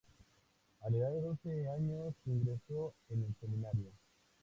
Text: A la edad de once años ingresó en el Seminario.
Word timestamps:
A 0.79 0.89
la 0.89 0.97
edad 0.97 1.11
de 1.11 1.27
once 1.27 1.69
años 1.69 2.15
ingresó 2.25 2.95
en 3.11 3.21
el 3.23 3.35
Seminario. 3.39 3.91